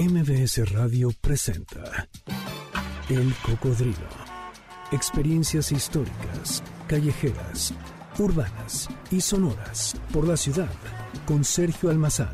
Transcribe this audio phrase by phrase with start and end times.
[0.00, 2.08] MBS Radio presenta
[3.10, 4.08] El Cocodrilo.
[4.92, 7.74] Experiencias históricas, callejeras,
[8.18, 10.72] urbanas y sonoras por la ciudad
[11.26, 12.32] con Sergio Almazán.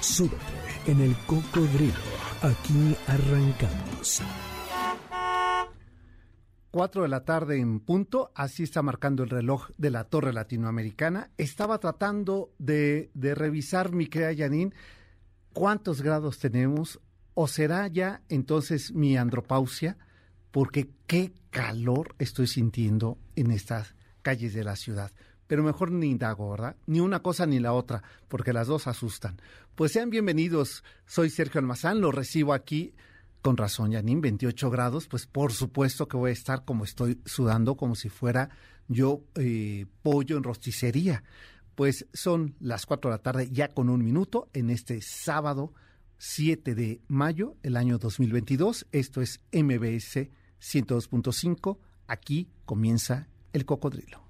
[0.00, 0.36] Súbete
[0.86, 1.92] en El Cocodrilo.
[2.40, 4.22] Aquí arrancamos.
[6.70, 11.32] 4 de la tarde en punto, así está marcando el reloj de la Torre Latinoamericana.
[11.36, 14.72] Estaba tratando de, de revisar, mi querida Janine,
[15.60, 17.00] cuántos grados tenemos,
[17.34, 19.98] o será ya entonces mi andropausia,
[20.52, 25.12] porque qué calor estoy sintiendo en estas calles de la ciudad.
[25.46, 26.76] Pero mejor ni indago, ¿verdad?
[26.86, 29.36] Ni una cosa ni la otra, porque las dos asustan.
[29.74, 32.94] Pues sean bienvenidos, soy Sergio Almazán, lo recibo aquí
[33.42, 37.76] con razón, Janine, 28 grados, pues por supuesto que voy a estar como estoy sudando,
[37.76, 38.48] como si fuera
[38.88, 41.22] yo eh, pollo en rosticería.
[41.80, 45.72] Pues son las 4 de la tarde ya con un minuto en este sábado
[46.18, 48.86] 7 de mayo, el año 2022.
[48.92, 50.28] Esto es MBS
[50.60, 51.78] 102.5.
[52.06, 54.29] Aquí comienza el cocodrilo.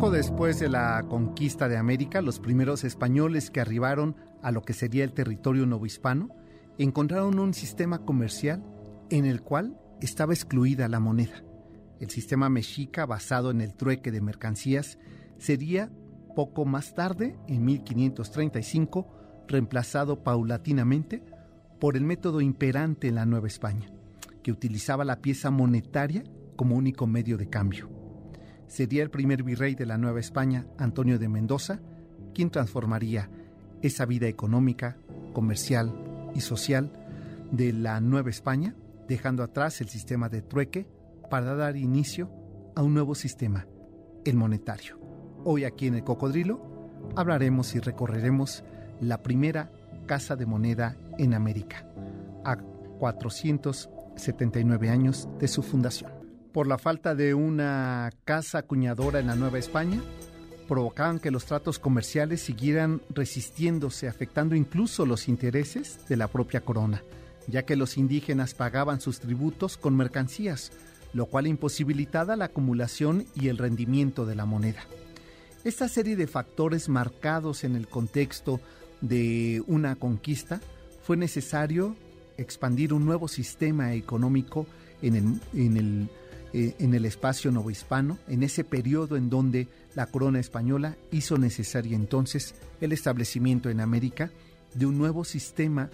[0.00, 4.72] Poco después de la conquista de América, los primeros españoles que arribaron a lo que
[4.72, 6.30] sería el territorio novohispano
[6.78, 8.64] encontraron un sistema comercial
[9.10, 11.44] en el cual estaba excluida la moneda.
[12.00, 14.98] El sistema mexica basado en el trueque de mercancías
[15.36, 15.92] sería
[16.34, 21.22] poco más tarde, en 1535, reemplazado paulatinamente
[21.78, 23.90] por el método imperante en la Nueva España,
[24.42, 26.24] que utilizaba la pieza monetaria
[26.56, 27.99] como único medio de cambio
[28.70, 31.80] sería el primer virrey de la Nueva España, Antonio de Mendoza,
[32.32, 33.28] quien transformaría
[33.82, 34.96] esa vida económica,
[35.32, 35.92] comercial
[36.36, 36.92] y social
[37.50, 38.76] de la Nueva España,
[39.08, 40.86] dejando atrás el sistema de trueque
[41.28, 42.30] para dar inicio
[42.76, 43.66] a un nuevo sistema,
[44.24, 45.00] el monetario.
[45.44, 46.62] Hoy aquí en el Cocodrilo
[47.16, 48.62] hablaremos y recorreremos
[49.00, 49.72] la primera
[50.06, 51.84] casa de moneda en América,
[52.44, 52.56] a
[53.00, 56.19] 479 años de su fundación
[56.52, 60.00] por la falta de una casa acuñadora en la Nueva España,
[60.68, 67.02] provocaban que los tratos comerciales siguieran resistiéndose, afectando incluso los intereses de la propia corona,
[67.48, 70.70] ya que los indígenas pagaban sus tributos con mercancías,
[71.12, 74.84] lo cual imposibilitaba la acumulación y el rendimiento de la moneda.
[75.64, 78.60] Esta serie de factores marcados en el contexto
[79.00, 80.60] de una conquista
[81.02, 81.96] fue necesario
[82.36, 84.66] expandir un nuevo sistema económico
[85.02, 86.08] en el, en el
[86.52, 91.96] eh, en el espacio novohispano, en ese periodo en donde la corona española hizo necesario
[91.96, 94.30] entonces el establecimiento en América
[94.74, 95.90] de un nuevo sistema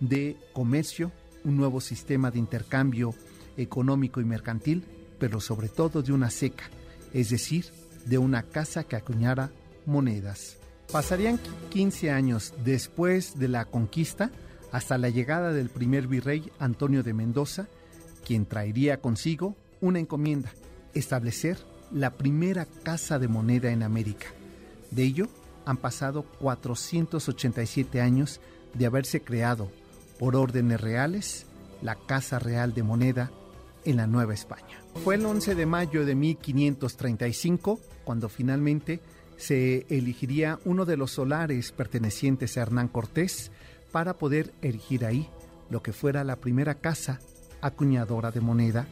[0.00, 1.12] de comercio,
[1.44, 3.14] un nuevo sistema de intercambio
[3.56, 4.84] económico y mercantil,
[5.18, 6.64] pero sobre todo de una seca,
[7.12, 7.66] es decir,
[8.06, 9.50] de una casa que acuñara
[9.86, 10.56] monedas.
[10.90, 11.38] Pasarían
[11.70, 14.32] 15 años después de la conquista
[14.72, 17.68] hasta la llegada del primer virrey Antonio de Mendoza,
[18.24, 20.52] quien traería consigo una encomienda,
[20.94, 21.58] establecer
[21.92, 24.26] la primera casa de moneda en América.
[24.90, 25.28] De ello
[25.64, 28.40] han pasado 487 años
[28.74, 29.70] de haberse creado,
[30.18, 31.46] por órdenes reales,
[31.82, 33.30] la Casa Real de Moneda
[33.84, 34.82] en la Nueva España.
[35.02, 39.00] Fue el 11 de mayo de 1535 cuando finalmente
[39.36, 43.50] se elegiría uno de los solares pertenecientes a Hernán Cortés
[43.90, 45.28] para poder erigir ahí
[45.70, 47.20] lo que fuera la primera casa
[47.62, 48.86] acuñadora de moneda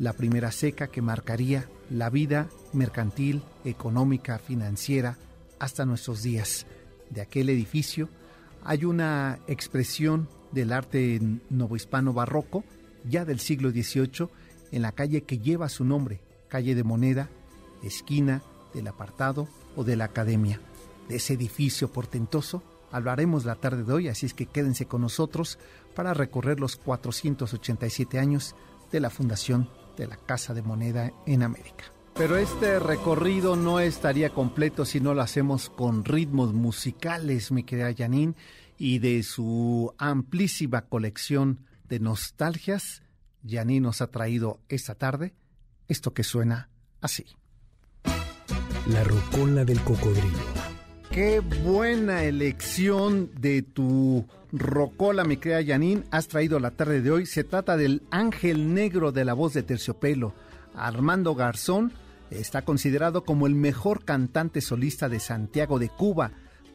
[0.00, 5.18] la primera seca que marcaría la vida mercantil, económica, financiera
[5.58, 6.66] hasta nuestros días.
[7.10, 8.08] De aquel edificio
[8.64, 12.64] hay una expresión del arte novohispano barroco,
[13.04, 14.28] ya del siglo XVIII,
[14.72, 17.28] en la calle que lleva su nombre, calle de Moneda,
[17.82, 20.60] esquina del apartado o de la academia.
[21.08, 25.58] De ese edificio portentoso hablaremos la tarde de hoy, así es que quédense con nosotros
[25.94, 28.54] para recorrer los 487 años
[28.90, 29.68] de la fundación
[30.00, 31.84] de la Casa de Moneda en América.
[32.14, 37.94] Pero este recorrido no estaría completo si no lo hacemos con ritmos musicales, mi querida
[37.96, 38.34] Janine,
[38.78, 43.02] y de su amplísima colección de nostalgias,
[43.46, 45.34] Janine nos ha traído esta tarde
[45.86, 46.70] esto que suena
[47.00, 47.26] así.
[48.86, 50.59] La rocola del cocodrilo.
[51.10, 57.26] Qué buena elección de tu rocola, mi querida Janine, has traído la tarde de hoy.
[57.26, 60.34] Se trata del ángel negro de la voz de terciopelo.
[60.72, 61.92] Armando Garzón
[62.30, 66.30] está considerado como el mejor cantante solista de Santiago de Cuba.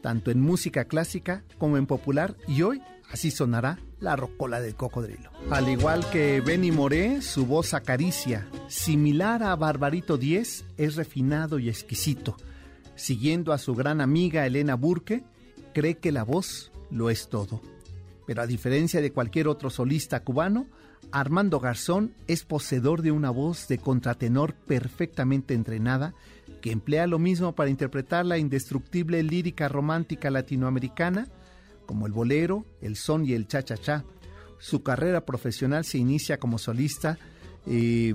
[0.06, 2.80] tanto en música clásica como en popular, y hoy
[3.10, 5.30] así sonará la rocola del cocodrilo.
[5.50, 11.68] Al igual que Benny Moré, su voz acaricia, similar a Barbarito Diez, es refinado y
[11.68, 12.36] exquisito.
[12.96, 15.22] Siguiendo a su gran amiga Elena Burke,
[15.74, 17.60] cree que la voz lo es todo.
[18.26, 20.66] Pero a diferencia de cualquier otro solista cubano,
[21.12, 26.14] Armando Garzón es poseedor de una voz de contratenor perfectamente entrenada
[26.60, 31.28] que emplea lo mismo para interpretar la indestructible lírica romántica latinoamericana,
[31.86, 34.04] como el bolero, el son y el cha-cha-cha.
[34.58, 37.18] Su carrera profesional se inicia como solista
[37.66, 38.14] eh,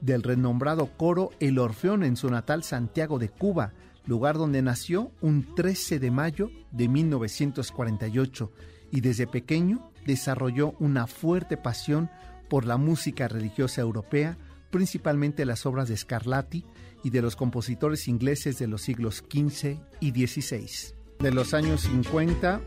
[0.00, 3.72] del renombrado coro El Orfeón en su natal Santiago de Cuba,
[4.06, 8.52] lugar donde nació un 13 de mayo de 1948
[8.90, 12.10] y desde pequeño desarrolló una fuerte pasión
[12.48, 14.36] por la música religiosa europea,
[14.70, 16.64] principalmente las obras de Scarlatti
[17.04, 20.94] y de los compositores ingleses de los siglos XV y XVI.
[21.20, 22.60] De los años 50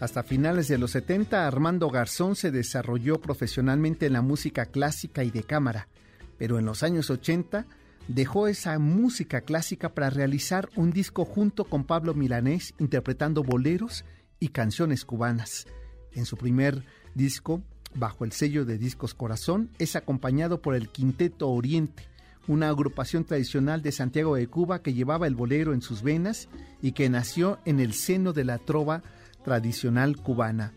[0.00, 5.30] hasta finales de los 70, Armando Garzón se desarrolló profesionalmente en la música clásica y
[5.30, 5.88] de cámara,
[6.36, 7.66] pero en los años 80
[8.08, 14.04] dejó esa música clásica para realizar un disco junto con Pablo Milanés interpretando boleros
[14.40, 15.66] y canciones cubanas.
[16.12, 16.84] En su primer
[17.14, 17.62] disco,
[17.94, 22.04] bajo el sello de Discos Corazón, es acompañado por el Quinteto Oriente,
[22.46, 26.48] una agrupación tradicional de Santiago de Cuba que llevaba el bolero en sus venas
[26.82, 29.02] y que nació en el seno de la trova
[29.44, 30.72] tradicional cubana.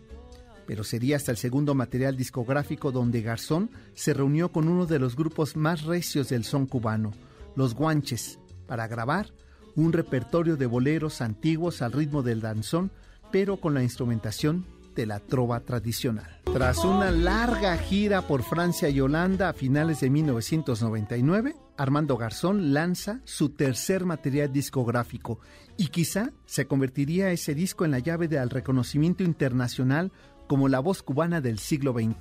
[0.68, 5.16] Pero sería hasta el segundo material discográfico donde Garzón se reunió con uno de los
[5.16, 7.14] grupos más recios del son cubano,
[7.56, 9.32] los Guanches, para grabar
[9.76, 12.90] un repertorio de boleros antiguos al ritmo del danzón,
[13.32, 16.42] pero con la instrumentación de la trova tradicional.
[16.52, 23.20] Tras una larga gira por Francia y Holanda a finales de 1999, Armando Garzón lanza
[23.24, 25.38] su tercer material discográfico
[25.78, 30.12] y quizá se convertiría ese disco en la llave del reconocimiento internacional
[30.48, 32.16] como la voz cubana del siglo XX.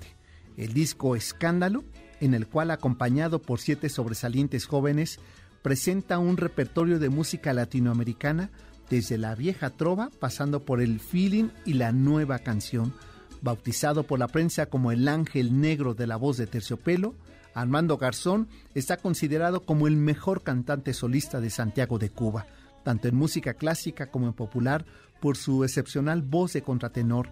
[0.58, 1.84] El disco Escándalo,
[2.20, 5.20] en el cual acompañado por siete sobresalientes jóvenes,
[5.64, 8.52] presenta un repertorio de música latinoamericana
[8.90, 12.94] desde la vieja trova pasando por el feeling y la nueva canción.
[13.42, 17.16] Bautizado por la prensa como el ángel negro de la voz de terciopelo,
[17.54, 22.46] Armando Garzón está considerado como el mejor cantante solista de Santiago de Cuba,
[22.84, 24.86] tanto en música clásica como en popular,
[25.20, 27.30] por su excepcional voz de contratenor.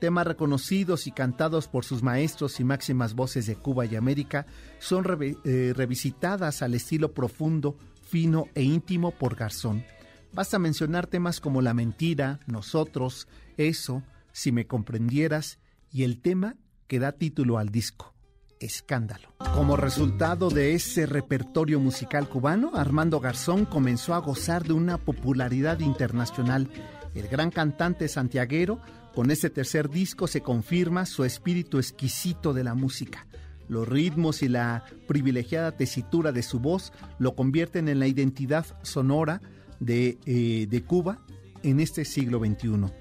[0.00, 4.46] Temas reconocidos y cantados por sus maestros y máximas voces de Cuba y América
[4.78, 5.04] son
[5.44, 7.76] eh, revisitadas al estilo profundo,
[8.08, 9.84] fino e íntimo por Garzón.
[10.32, 14.02] Basta mencionar temas como La mentira, Nosotros, Eso,
[14.32, 15.58] Si me comprendieras
[15.90, 16.56] y el tema
[16.86, 18.14] que da título al disco,
[18.60, 19.34] Escándalo.
[19.54, 25.80] Como resultado de ese repertorio musical cubano, Armando Garzón comenzó a gozar de una popularidad
[25.80, 26.68] internacional.
[27.14, 28.80] El gran cantante santiaguero,
[29.18, 33.26] con ese tercer disco se confirma su espíritu exquisito de la música.
[33.66, 39.42] Los ritmos y la privilegiada tesitura de su voz lo convierten en la identidad sonora
[39.84, 41.18] eh, de, Cuba
[41.64, 42.92] en este siglo XXI.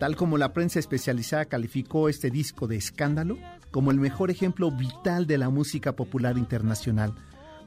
[0.00, 3.38] Tal como la prensa especializada calificó este disco de escándalo
[3.70, 7.14] como el mejor ejemplo vital de la música popular internacional,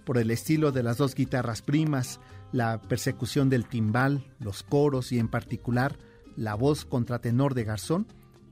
[0.04, 2.20] por el estilo de las dos guitarras primas,
[2.52, 5.98] la persecución del timbal, los coros y en particular
[6.36, 8.08] la voz contratenor de Garzón,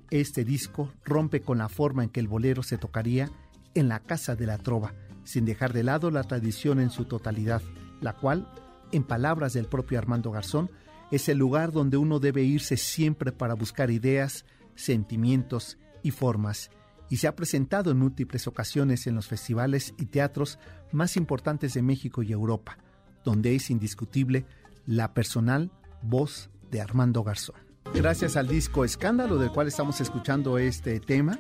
[0.10, 3.30] este disco rompe con la forma en que el bolero se tocaría
[3.74, 7.62] en la casa de la trova, sin dejar de lado la tradición en su totalidad,
[8.02, 8.48] la cual
[8.92, 10.70] en palabras del propio Armando Garzón,
[11.12, 14.46] es el lugar donde uno debe irse siempre para buscar ideas,
[14.76, 16.72] sentimientos y formas,
[17.10, 20.60] y se ha presentado en múltiples ocasiones en los festivales y teatros
[20.92, 22.78] más importantes de México y Europa,
[23.26, 24.46] donde es indiscutible
[24.86, 25.72] la personal
[26.02, 27.71] voz de Armando Garzón.
[27.94, 31.38] Gracias al disco Escándalo, del cual estamos escuchando este tema,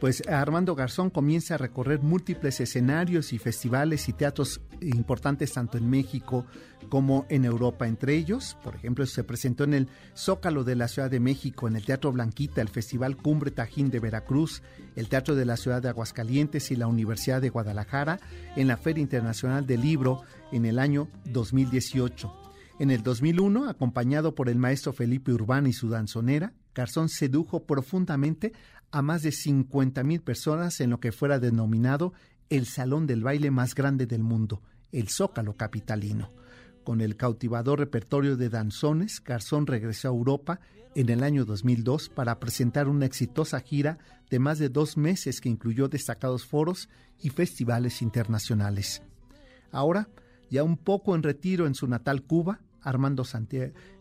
[0.00, 5.88] pues Armando Garzón comienza a recorrer múltiples escenarios y festivales y teatros importantes tanto en
[5.88, 6.46] México
[6.88, 7.86] como en Europa.
[7.86, 11.76] Entre ellos, por ejemplo, se presentó en el Zócalo de la Ciudad de México, en
[11.76, 14.62] el Teatro Blanquita, el Festival Cumbre Tajín de Veracruz,
[14.96, 18.18] el Teatro de la Ciudad de Aguascalientes y la Universidad de Guadalajara,
[18.56, 22.39] en la Feria Internacional del Libro en el año 2018.
[22.80, 28.54] En el 2001, acompañado por el maestro Felipe Urbán y su danzonera, Garzón sedujo profundamente
[28.90, 32.14] a más de 50.000 personas en lo que fuera denominado
[32.48, 36.32] el salón del baile más grande del mundo, el Zócalo capitalino.
[36.82, 40.60] Con el cautivador repertorio de danzones, Garzón regresó a Europa
[40.94, 43.98] en el año 2002 para presentar una exitosa gira
[44.30, 49.02] de más de dos meses que incluyó destacados foros y festivales internacionales.
[49.70, 50.08] Ahora,
[50.48, 53.24] ya un poco en retiro en su natal Cuba, Armando,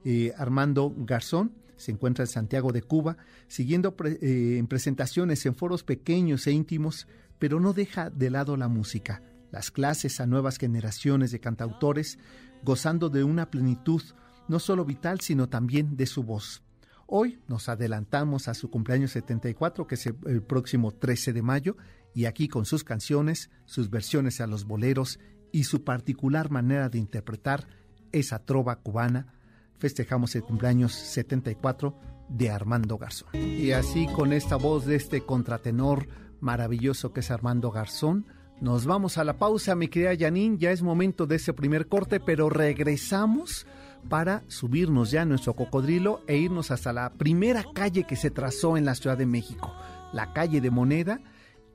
[0.04, 3.18] eh, Armando Garzón, se encuentra en Santiago de Cuba,
[3.48, 7.08] siguiendo eh, en presentaciones en foros pequeños e íntimos,
[7.40, 9.22] pero no deja de lado la música,
[9.52, 12.20] las clases a nuevas generaciones de cantautores,
[12.64, 14.02] gozando de una plenitud
[14.50, 16.64] no solo vital, sino también de su voz.
[17.06, 21.78] Hoy nos adelantamos a su cumpleaños 74, que es el próximo 13 de mayo,
[22.14, 25.20] y aquí con sus canciones, sus versiones a los boleros
[25.52, 27.68] y su particular manera de interpretar
[28.12, 29.34] esa trova cubana,
[29.78, 31.96] festejamos el cumpleaños 74
[32.30, 33.30] de Armando Garzón.
[33.34, 36.08] Y así con esta voz de este contratenor
[36.40, 38.26] maravilloso que es Armando Garzón,
[38.62, 42.20] nos vamos a la pausa, mi querida Janine, ya es momento de ese primer corte,
[42.20, 43.66] pero regresamos
[44.10, 48.78] para subirnos ya a nuestro cocodrilo e irnos hasta la primera calle que se trazó
[48.78, 49.74] en la Ciudad de México,
[50.12, 51.22] la calle de Moneda,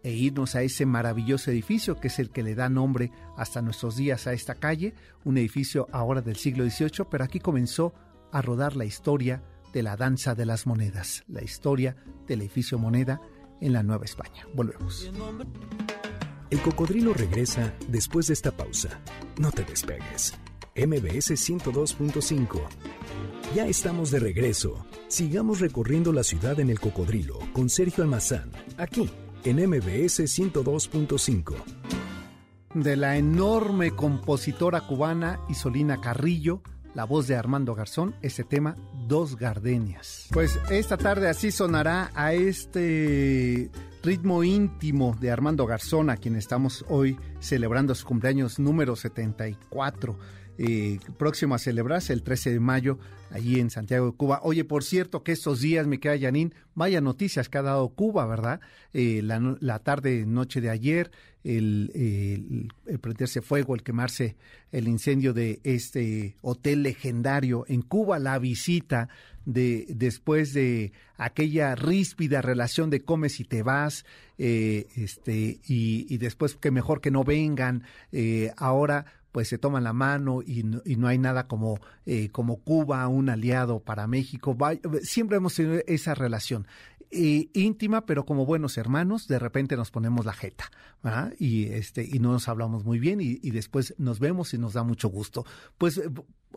[0.04, 3.96] e irnos a ese maravilloso edificio que es el que le da nombre hasta nuestros
[3.96, 4.94] días a esta calle,
[5.24, 7.94] un edificio ahora del siglo XVIII, pero aquí comenzó
[8.30, 9.42] a rodar la historia
[9.72, 11.96] de la danza de las monedas, la historia
[12.28, 13.20] del edificio Moneda
[13.60, 14.46] en la Nueva España.
[14.54, 15.10] Volvemos.
[16.50, 19.00] El cocodrilo regresa después de esta pausa.
[19.40, 20.34] No te despegues.
[20.76, 22.60] MBS 102.5.
[23.54, 24.84] Ya estamos de regreso.
[25.08, 29.08] Sigamos recorriendo la ciudad en el cocodrilo con Sergio Almazán, aquí
[29.44, 31.54] en MBS 102.5.
[32.74, 36.62] De la enorme compositora cubana Isolina Carrillo,
[36.94, 40.28] la voz de Armando Garzón, este tema Dos Gardenias.
[40.32, 43.70] Pues esta tarde así sonará a este
[44.02, 50.16] ritmo íntimo de Armando Garzón, a quien estamos hoy celebrando su cumpleaños número 74
[50.58, 52.98] eh, próximo a celebrarse el 13 de mayo
[53.30, 54.40] allí en Santiago de Cuba.
[54.42, 58.26] Oye, por cierto, que estos días, me queda Yanin, vaya noticias que ha dado Cuba,
[58.26, 58.60] ¿verdad?
[58.92, 61.10] Eh, la, tarde, noche de ayer,
[61.42, 62.70] el,
[63.00, 64.36] prenderse fuego, el quemarse
[64.72, 69.08] el incendio de este hotel legendario en Cuba, la visita
[69.44, 74.04] de después de aquella ríspida relación de comes y te vas,
[74.38, 79.92] eh, este, y, después que mejor que no vengan, eh, ahora pues se toman la
[79.92, 84.56] mano y no, hay nada como, eh, como Cuba, un aliado para México.
[85.02, 86.68] siempre hemos tenido esa relación.
[87.10, 90.70] Eh, íntima, pero como buenos hermanos, de repente nos ponemos la jeta,
[91.40, 94.84] Y este, y no nos hablamos muy bien, y, después nos vemos y nos da
[94.84, 95.44] mucho gusto.
[95.78, 96.00] Pues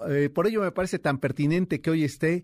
[0.07, 2.43] eh, por ello me parece tan pertinente que hoy esté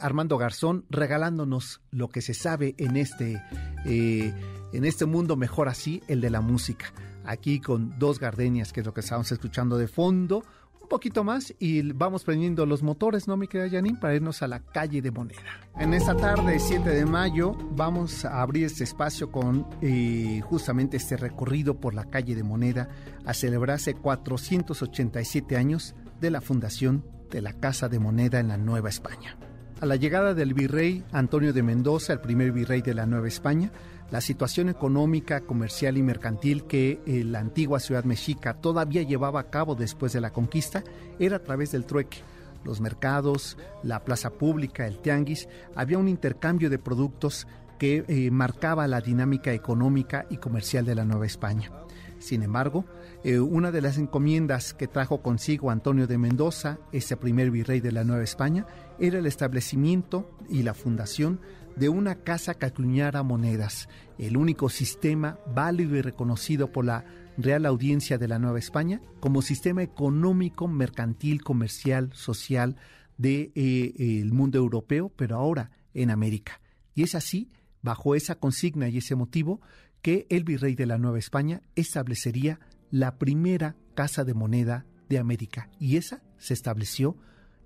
[0.00, 3.42] Armando Garzón regalándonos lo que se sabe en este,
[3.84, 8.86] en este mundo mejor así, el de la música aquí con dos gardenias, que es
[8.86, 10.44] lo que estamos escuchando de fondo.
[10.80, 13.98] Un poquito más y vamos prendiendo los motores, ¿no, mi querida Janine?
[13.98, 15.40] Para irnos a la calle de Moneda.
[15.78, 21.16] En esta tarde, 7 de mayo, vamos a abrir este espacio con eh, justamente este
[21.16, 22.90] recorrido por la calle de Moneda
[23.24, 28.90] a celebrarse 487 años de la fundación de la Casa de Moneda en la Nueva
[28.90, 29.38] España.
[29.80, 33.72] A la llegada del virrey Antonio de Mendoza, el primer virrey de la Nueva España,
[34.14, 39.50] la situación económica, comercial y mercantil que eh, la antigua ciudad mexica todavía llevaba a
[39.50, 40.84] cabo después de la conquista
[41.18, 42.18] era a través del trueque.
[42.62, 48.86] Los mercados, la plaza pública, el tianguis, había un intercambio de productos que eh, marcaba
[48.86, 51.72] la dinámica económica y comercial de la Nueva España.
[52.20, 52.84] Sin embargo,
[53.24, 57.90] eh, una de las encomiendas que trajo consigo Antonio de Mendoza, ese primer virrey de
[57.90, 58.64] la Nueva España,
[59.00, 61.40] era el establecimiento y la fundación
[61.76, 63.88] de una casa que acuñara monedas,
[64.18, 67.04] el único sistema válido y reconocido por la
[67.36, 72.76] Real Audiencia de la Nueva España como sistema económico, mercantil, comercial, social
[73.18, 76.60] del de, eh, mundo europeo, pero ahora en América.
[76.94, 77.50] Y es así,
[77.82, 79.60] bajo esa consigna y ese motivo,
[80.02, 85.70] que el virrey de la Nueva España establecería la primera casa de moneda de América,
[85.80, 87.16] y esa se estableció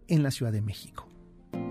[0.06, 1.07] en la Ciudad de México.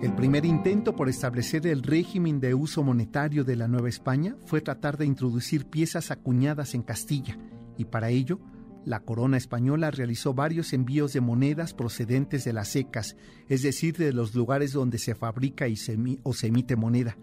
[0.01, 4.61] El primer intento por establecer el régimen de uso monetario de la Nueva España fue
[4.61, 7.37] tratar de introducir piezas acuñadas en Castilla,
[7.77, 8.39] y para ello,
[8.85, 13.17] la corona española realizó varios envíos de monedas procedentes de las secas,
[13.49, 17.17] es decir, de los lugares donde se fabrica y se, o se emite moneda.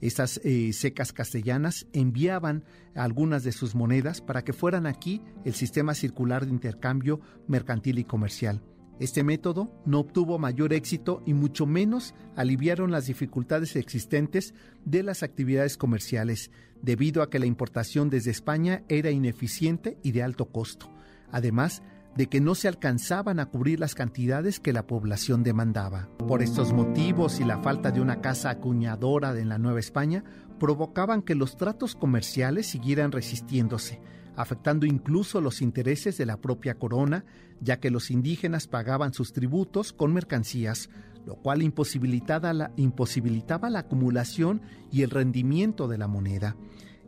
[0.00, 5.94] Estas eh, secas castellanas enviaban algunas de sus monedas para que fueran aquí el sistema
[5.94, 8.62] circular de intercambio mercantil y comercial.
[8.98, 15.22] Este método no obtuvo mayor éxito y mucho menos aliviaron las dificultades existentes de las
[15.22, 16.50] actividades comerciales,
[16.80, 20.90] debido a que la importación desde España era ineficiente y de alto costo,
[21.30, 21.82] además
[22.16, 26.08] de que no se alcanzaban a cubrir las cantidades que la población demandaba.
[26.16, 30.24] Por estos motivos y la falta de una casa acuñadora en la Nueva España,
[30.58, 34.00] provocaban que los tratos comerciales siguieran resistiéndose,
[34.36, 37.24] afectando incluso los intereses de la propia corona,
[37.60, 40.90] ya que los indígenas pagaban sus tributos con mercancías,
[41.26, 44.62] lo cual imposibilitaba la, imposibilitaba la acumulación
[44.92, 46.56] y el rendimiento de la moneda.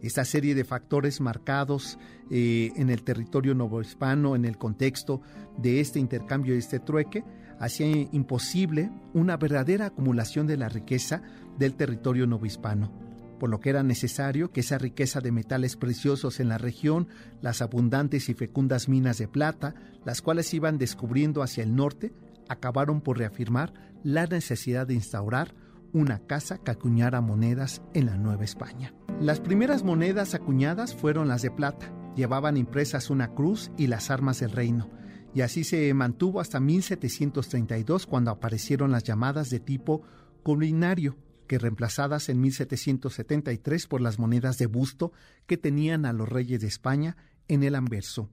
[0.02, 1.99] Esta serie de factores marcados
[2.30, 5.20] eh, en el territorio novohispano, en el contexto
[5.56, 7.25] de este intercambio y este trueque,
[7.58, 11.23] hacía imposible una verdadera acumulación de la riqueza
[11.58, 12.92] del territorio novohispano,
[13.38, 17.09] por lo que era necesario que esa riqueza de metales preciosos en la región,
[17.40, 22.12] las abundantes y fecundas minas de plata, las cuales iban descubriendo hacia el norte,
[22.49, 25.54] acabaron por reafirmar la necesidad de instaurar
[25.92, 28.95] una casa que acuñara monedas en la Nueva España.
[29.21, 31.92] Las primeras monedas acuñadas fueron las de plata.
[32.14, 34.90] Llevaban impresas una cruz y las armas del reino,
[35.35, 40.02] y así se mantuvo hasta 1732 cuando aparecieron las llamadas de tipo
[40.42, 41.16] culinario,
[41.49, 45.12] que reemplazadas en 1773 por las monedas de busto
[45.49, 47.17] que tenían a los reyes de España
[47.49, 48.28] en el anverso.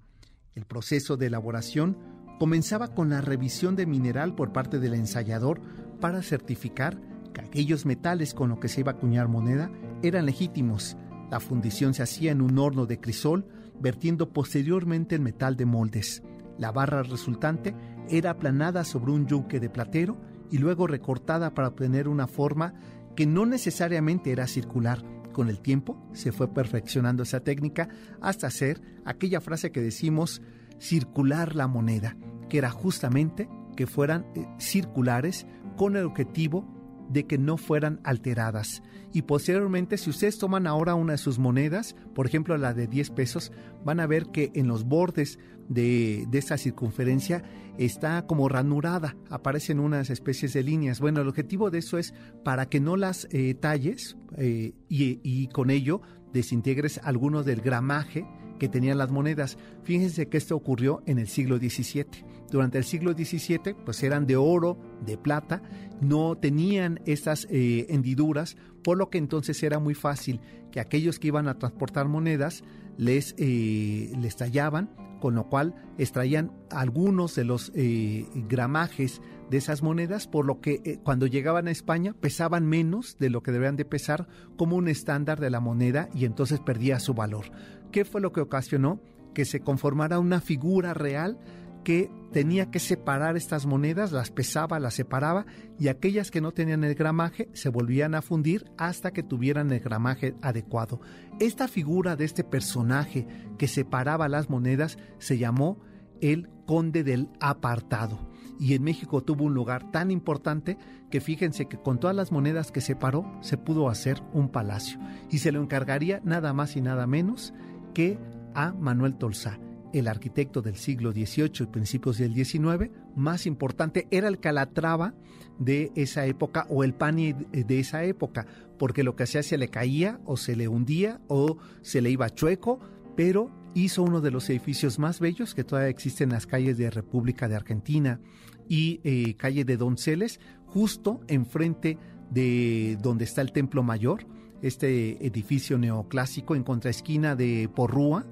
[0.54, 1.98] El proceso de elaboración
[2.38, 5.60] comenzaba con la revisión de mineral por parte del ensayador
[6.00, 7.00] para certificar
[7.34, 9.72] que aquellos metales con los que se iba a acuñar moneda
[10.04, 10.96] eran legítimos.
[11.32, 13.48] La fundición se hacía en un horno de crisol,
[13.80, 16.22] vertiendo posteriormente el metal de moldes.
[16.58, 17.76] La barra resultante
[18.10, 20.18] era aplanada sobre un yunque de platero
[20.52, 22.76] y luego recortada para obtener una forma
[23.16, 25.04] que no necesariamente era circular.
[25.32, 27.90] Con el tiempo se fue perfeccionando esa técnica
[28.22, 30.42] hasta hacer aquella frase que decimos
[30.80, 32.16] circular la moneda,
[32.50, 35.46] que era justamente que fueran eh, circulares
[35.76, 36.66] con el objetivo
[37.10, 38.82] de que no fueran alteradas.
[39.16, 43.12] Y posteriormente, si ustedes toman ahora una de sus monedas, por ejemplo la de 10
[43.12, 43.54] pesos,
[43.86, 47.42] van a ver que en los bordes de, de esa circunferencia
[47.78, 51.00] está como ranurada, aparecen unas especies de líneas.
[51.00, 55.70] Bueno, el objetivo de eso es para que no las eh, talles eh, y, con
[55.70, 56.02] ello
[56.34, 58.28] desintegres algunos del gramaje
[58.60, 59.58] que tenían las monedas.
[59.84, 62.26] Fíjense que esto ocurrió en el siglo XVII.
[62.52, 65.62] Durante el siglo XVII, pues eran de oro, de plata,
[66.02, 71.28] no tenían estas eh, hendiduras, por lo que entonces era muy fácil que aquellos que
[71.28, 72.64] iban a transportar monedas
[72.98, 79.82] les, eh, les tallaban, con lo cual extraían algunos de los eh, gramajes de esas
[79.82, 83.86] monedas, por lo que cuando llegaban a España pesaban menos de lo que deberían de
[83.86, 84.28] pesar
[84.58, 87.46] como un estándar de la moneda y entonces perdía su valor.
[87.92, 89.00] ¿Qué fue lo que ocasionó?
[89.34, 91.40] Que se conformara una figura real
[91.86, 95.46] que tenía que separar estas monedas, las pesaba, las separaba
[95.80, 99.80] y aquellas que no tenían el gramaje se volvían a fundir hasta que tuvieran el
[99.80, 101.00] gramaje adecuado.
[101.40, 105.80] Esta figura de este personaje que separaba las monedas se llamó
[106.20, 108.30] el conde del apartado.
[108.60, 110.78] Y en México tuvo un lugar tan importante
[111.12, 115.00] que fíjense que con todas las monedas que separó se pudo hacer un palacio.
[115.30, 117.54] Y se lo encargaría nada más y nada menos
[117.94, 118.18] que
[118.56, 119.60] a Manuel Tolsá
[120.00, 125.14] el arquitecto del siglo XVIII y principios del XIX, más importante era el Calatrava
[125.58, 128.46] de esa época o el Pani de esa época,
[128.78, 132.30] porque lo que hacía se le caía o se le hundía o se le iba
[132.30, 132.80] chueco,
[133.16, 136.90] pero hizo uno de los edificios más bellos que todavía existen en las calles de
[136.90, 138.20] República de Argentina
[138.68, 141.98] y eh, calle de Donceles, justo enfrente
[142.32, 144.26] de donde está el Templo Mayor,
[144.62, 148.26] este edificio neoclásico en contraesquina de Porrúa,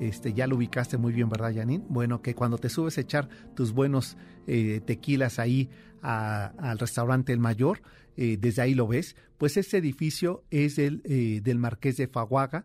[0.00, 1.84] este, ya lo ubicaste muy bien, ¿verdad, Janine?
[1.88, 5.70] Bueno, que cuando te subes a echar tus buenos eh, tequilas ahí
[6.02, 7.82] al restaurante El Mayor,
[8.16, 12.64] eh, desde ahí lo ves, pues este edificio es el, eh, del Marqués de Faguaga,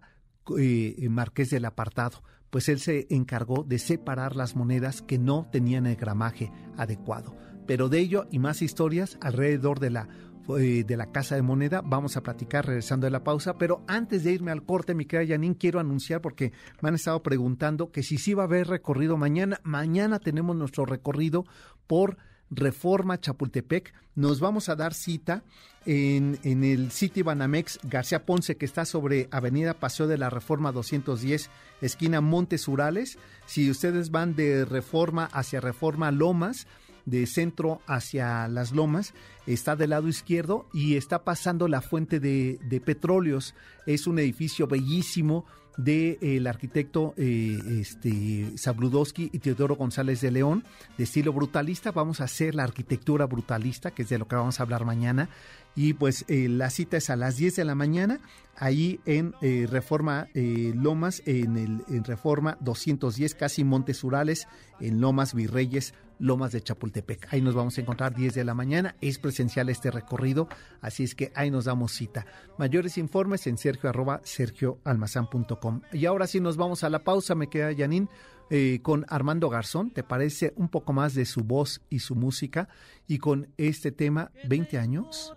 [1.10, 2.24] Marqués del Apartado.
[2.50, 7.36] Pues él se encargó de separar las monedas que no tenían el gramaje adecuado.
[7.68, 11.82] Pero de ello y más historias alrededor de la eh, de la Casa de Moneda.
[11.84, 15.34] Vamos a platicar regresando de la pausa, pero antes de irme al corte, mi querida
[15.34, 19.18] Janine, quiero anunciar porque me han estado preguntando que si sí va a haber recorrido
[19.18, 19.60] mañana.
[19.64, 21.46] Mañana tenemos nuestro recorrido
[21.88, 22.18] por
[22.52, 23.94] Reforma Chapultepec.
[24.14, 25.44] Nos vamos a dar cita
[25.86, 30.72] en, en, el City Banamex García Ponce, que está sobre Avenida Paseo de la Reforma
[30.72, 31.50] 210,
[31.82, 33.18] esquina Montes Urales.
[33.46, 36.68] Si ustedes van de Reforma hacia Reforma Lomas,
[37.06, 39.14] de centro hacia las lomas,
[39.46, 43.56] está del lado izquierdo y está pasando la fuente de, petróleos.
[43.86, 45.46] Es un edificio bellísimo
[45.78, 50.64] del de, arquitecto eh, este, Zabludowski y Teodoro González de León,
[50.98, 51.92] de estilo brutalista.
[51.92, 55.30] Vamos a hacer la arquitectura brutalista, que es de lo que vamos a hablar mañana.
[55.76, 58.22] Y pues eh, la cita es a las 10 de la mañana,
[58.56, 64.48] ahí en eh, Reforma eh, Lomas, en, el, en Reforma 210, casi Montes Urales,
[64.80, 67.34] en Lomas Virreyes Lomas de Chapultepec.
[67.34, 68.96] Ahí nos vamos a encontrar 10 de la mañana.
[69.02, 70.48] Es presencial este recorrido,
[70.82, 72.26] así es que ahí nos damos cita.
[72.58, 75.82] Mayores informes en sergio arroba sergioalmazán.com.
[75.94, 78.10] Y ahora sí nos vamos a la pausa, me queda Yanin.
[78.52, 82.70] Eh, con Armando Garzón, ¿te parece un poco más de su voz y su música?
[83.08, 85.34] Y con este tema, 20 años.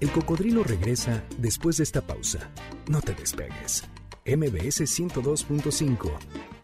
[0.00, 2.50] El cocodrilo regresa después de esta pausa.
[2.88, 3.84] No te despegues.
[4.24, 6.57] MBS 102.5.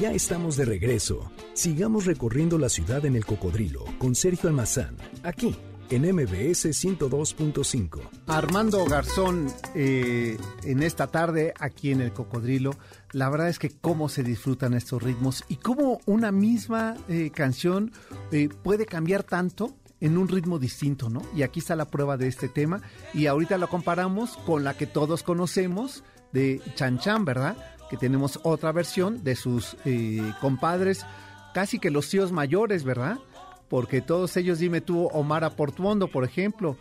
[0.00, 1.30] Ya estamos de regreso.
[1.52, 5.54] Sigamos recorriendo la ciudad en el cocodrilo con Sergio Almazán, aquí
[5.88, 8.00] en MBS 102.5.
[8.26, 12.74] Armando Garzón, eh, en esta tarde aquí en el cocodrilo,
[13.12, 17.92] la verdad es que cómo se disfrutan estos ritmos y cómo una misma eh, canción
[18.32, 21.22] eh, puede cambiar tanto en un ritmo distinto, ¿no?
[21.36, 22.82] Y aquí está la prueba de este tema
[23.14, 26.02] y ahorita lo comparamos con la que todos conocemos
[26.32, 27.56] de Chan Chan, ¿verdad?
[27.96, 29.76] Tenemos otra versión de sus
[30.40, 31.04] compadres,
[31.52, 33.18] casi que los tíos mayores, ¿verdad?
[33.68, 36.76] porque todos ellos, dime tú, Omar Aportuondo, por ejemplo,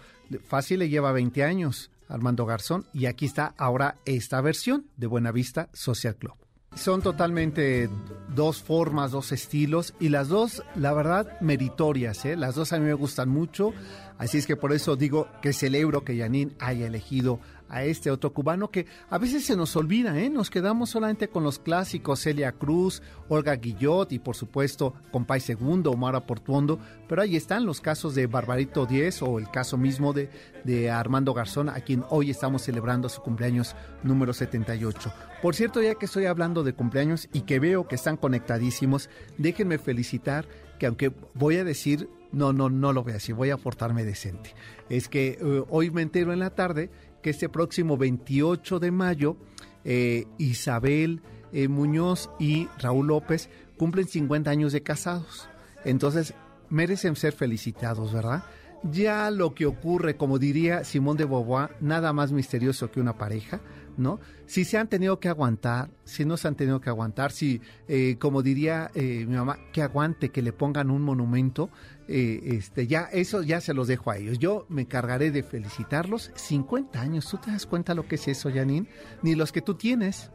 [0.45, 5.69] fácil le lleva 20 años, Armando Garzón, y aquí está ahora esta versión de Buenavista
[5.73, 6.35] Social Club.
[6.75, 7.87] Son totalmente
[8.35, 12.25] dos formas, dos estilos y las dos, la verdad, meritorias.
[12.25, 12.35] ¿eh?
[12.35, 13.73] Las dos a mí me gustan mucho,
[14.17, 17.39] así es que por eso digo que celebro que Yanin haya elegido
[17.73, 20.29] a este otro cubano que a veces se nos olvida, ¿eh?
[20.29, 25.91] Nos quedamos solamente con los clásicos, Celia Cruz, Olga Guillot y por supuesto Compay Segundo,
[25.91, 30.29] Omar Portuondo, pero ahí están los casos de Barbarito Diez o el caso mismo de,
[30.63, 35.11] de Armando Garzón, a quien hoy estamos celebrando su cumpleaños número 78.
[35.41, 39.79] Por cierto, ya que estoy hablando de cumpleaños y que veo que están conectadísimos, déjenme
[39.79, 40.45] felicitar
[40.77, 44.03] que aunque voy a decir no, no, no lo voy a decir, voy a portarme
[44.03, 44.53] decente.
[44.89, 46.89] Es que eh, hoy me entero en la tarde
[47.23, 49.37] que este próximo 28 de mayo
[49.83, 55.49] eh, Isabel eh, Muñoz y Raúl López cumplen 50 años de casados.
[55.83, 56.35] Entonces,
[56.69, 58.43] merecen ser felicitados, ¿verdad?
[58.83, 63.61] Ya lo que ocurre, como diría Simón de Beauvoir, nada más misterioso que una pareja,
[63.97, 64.19] ¿no?
[64.45, 68.17] Si se han tenido que aguantar, si no se han tenido que aguantar, si, eh,
[68.19, 71.69] como diría mi mamá, que aguante, que le pongan un monumento,
[72.07, 74.39] eh, este, ya eso ya se los dejo a ellos.
[74.39, 76.31] Yo me encargaré de felicitarlos.
[76.35, 78.87] 50 años, ¿tú te das cuenta lo que es eso, Janine?
[79.21, 80.31] Ni los que tú tienes.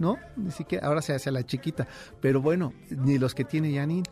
[0.00, 0.16] ¿No?
[0.36, 1.86] Ni siquiera, ahora se hace la chiquita.
[2.20, 4.08] Pero bueno, ni los que tiene Janine.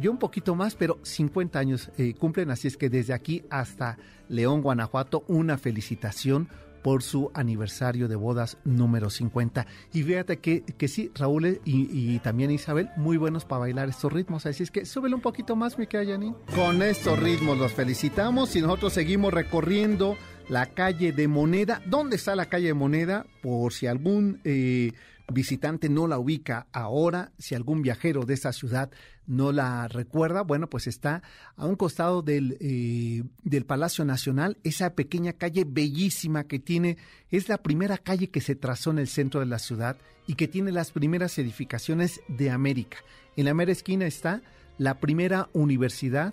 [0.00, 2.50] Yo un poquito más, pero 50 años eh, cumplen.
[2.50, 3.96] Así es que desde aquí hasta
[4.28, 6.48] León, Guanajuato, una felicitación
[6.82, 9.66] por su aniversario de bodas número 50.
[9.92, 14.46] Y fíjate que, que sí, Raúl y, también Isabel, muy buenos para bailar estos ritmos.
[14.46, 16.18] Así es que súbele un poquito más, mi querida
[16.54, 20.16] Con estos ritmos los felicitamos y nosotros seguimos recorriendo
[20.48, 21.82] la calle de Moneda.
[21.86, 23.26] ¿Dónde está la calle de Moneda?
[23.42, 24.92] Por si algún eh,
[25.32, 28.90] visitante no la ubica ahora, si algún viajero de esta ciudad
[29.26, 31.22] no la recuerda, bueno, pues está
[31.56, 36.96] a un costado del, eh, del Palacio Nacional, esa pequeña calle bellísima que tiene,
[37.30, 40.48] es la primera calle que se trazó en el centro de la ciudad y que
[40.48, 42.98] tiene las primeras edificaciones de América.
[43.36, 44.42] En la mera esquina está
[44.78, 46.32] la primera universidad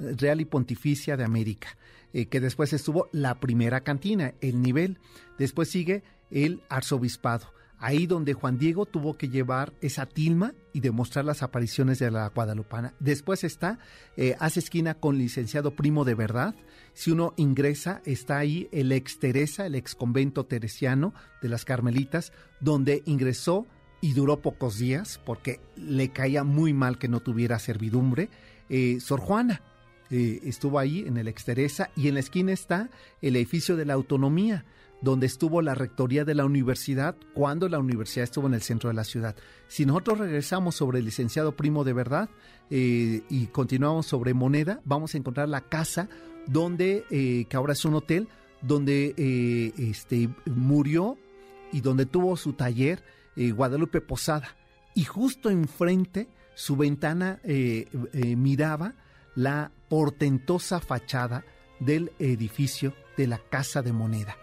[0.00, 1.76] real y pontificia de América,
[2.12, 4.98] eh, que después estuvo la primera cantina, el nivel,
[5.38, 6.02] después sigue
[6.32, 11.98] el arzobispado ahí donde Juan Diego tuvo que llevar esa tilma y demostrar las apariciones
[11.98, 12.94] de la guadalupana.
[13.00, 13.80] Después está,
[14.16, 16.54] eh, hace esquina con licenciado Primo de Verdad.
[16.94, 22.32] Si uno ingresa, está ahí el ex Teresa, el ex convento teresiano de las Carmelitas,
[22.60, 23.66] donde ingresó
[24.00, 28.30] y duró pocos días porque le caía muy mal que no tuviera servidumbre.
[28.68, 29.60] Eh, Sor Juana,
[30.08, 32.90] eh, estuvo ahí en el ex Teresa y en la esquina está
[33.20, 34.64] el edificio de la autonomía
[35.02, 38.94] donde estuvo la rectoría de la universidad cuando la universidad estuvo en el centro de
[38.94, 39.36] la ciudad.
[39.66, 42.30] Si nosotros regresamos sobre el licenciado Primo de Verdad
[42.70, 46.08] eh, y continuamos sobre Moneda, vamos a encontrar la casa
[46.46, 48.28] donde, eh, que ahora es un hotel,
[48.62, 51.18] donde eh, este, murió
[51.72, 53.02] y donde tuvo su taller
[53.34, 54.56] Guadalupe Posada.
[54.94, 57.40] Y justo enfrente, su ventana
[58.36, 58.94] miraba
[59.34, 61.42] la portentosa fachada
[61.80, 64.36] del edificio de la Casa de Moneda.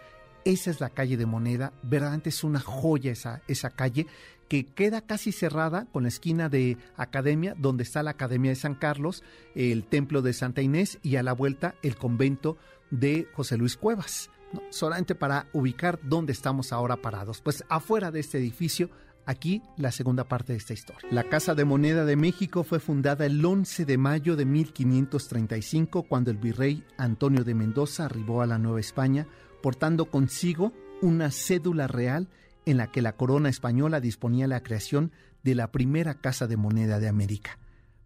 [0.50, 4.08] Esa es la calle de Moneda, verdaderamente es una joya esa, esa calle
[4.48, 8.74] que queda casi cerrada con la esquina de Academia, donde está la Academia de San
[8.74, 12.58] Carlos, el Templo de Santa Inés y a la vuelta el convento
[12.90, 14.32] de José Luis Cuevas.
[14.72, 17.42] Solamente para ubicar dónde estamos ahora parados.
[17.42, 18.90] Pues afuera de este edificio
[19.26, 21.08] Aquí la segunda parte de esta historia.
[21.12, 26.32] La Casa de Moneda de México fue fundada el 11 de mayo de 1535 cuando
[26.32, 29.28] el virrey Antonio de Mendoza arribó a la Nueva España
[29.62, 32.30] portando consigo una cédula real
[32.65, 35.12] en la que la corona española disponía la creación
[35.43, 37.58] de la primera casa de moneda de América.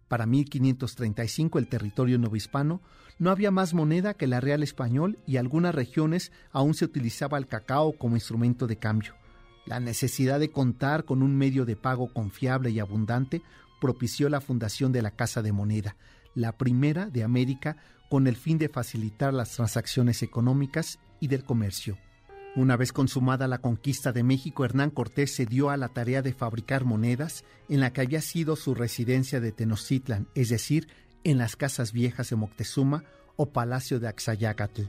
[0.07, 2.81] Para 1535, el territorio novohispano,
[3.17, 7.47] no había más moneda que la real español y algunas regiones aún se utilizaba el
[7.47, 9.15] cacao como instrumento de cambio.
[9.65, 13.41] La necesidad de contar con un medio de pago confiable y abundante
[13.79, 15.95] propició la fundación de la Casa de Moneda,
[16.35, 17.77] la primera de América
[18.09, 21.97] con el fin de facilitar las transacciones económicas y del comercio.
[22.57, 26.33] Una vez consumada la conquista de México, Hernán Cortés se dio a la tarea de
[26.33, 30.89] fabricar monedas en la que había sido su residencia de Tenochtitlan, es decir,
[31.23, 33.05] en las casas viejas de Moctezuma
[33.37, 34.81] o Palacio de Axayácatl.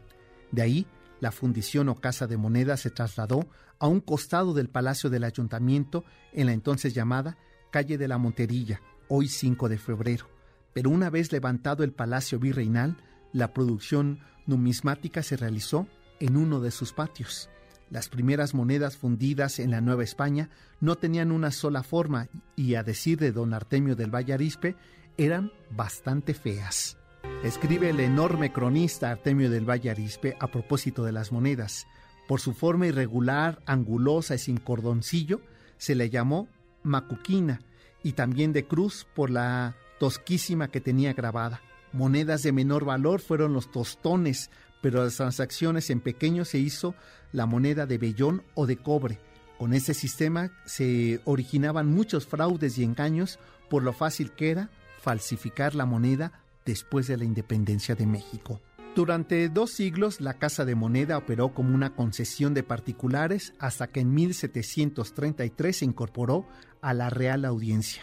[0.51, 0.87] De ahí,
[1.21, 6.05] la fundición o casa de monedas se trasladó a un costado del Palacio del Ayuntamiento
[6.33, 7.39] en la entonces llamada
[7.71, 10.27] Calle de la Monterilla, hoy 5 de febrero.
[10.73, 12.97] Pero una vez levantado el Palacio Virreinal,
[13.33, 15.87] la producción numismática se realizó
[16.25, 17.51] en uno de sus patios.
[17.91, 20.49] Las primeras monedas fundidas en la Nueva España
[20.81, 24.75] no tenían una sola forma y, a decir de don Artemio del Vallarispe,
[25.19, 26.97] eran bastante feas.
[27.43, 31.87] Escribe el enorme cronista Artemio del Vallarispe a propósito de las monedas.
[32.27, 35.43] Por su forma irregular, angulosa y sin cordoncillo,
[35.77, 36.49] se le llamó
[36.83, 37.61] macuquina
[38.03, 41.61] y también de cruz por la tosquísima que tenía grabada.
[41.93, 44.51] Monedas de menor valor fueron los tostones,
[44.85, 46.95] pero las transacciones en pequeño se hizo
[47.33, 49.19] la moneda de vellón o de cobre.
[49.57, 53.39] Con ese sistema se originaban muchos fraudes y engaños
[53.71, 54.69] por lo fácil que era
[55.01, 58.61] falsificar la moneda después de la independencia de México.
[58.95, 64.01] Durante dos siglos la Casa de Moneda operó como una concesión de particulares hasta que
[64.01, 66.47] en 1733 se incorporó
[66.83, 68.03] a la Real Audiencia.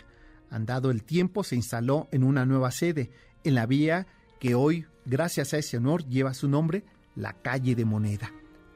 [0.50, 3.12] Andado el tiempo se instaló en una nueva sede,
[3.44, 4.08] en la vía
[4.40, 6.84] que hoy gracias a ese honor, lleva su nombre
[7.16, 8.32] la calle de Moneda.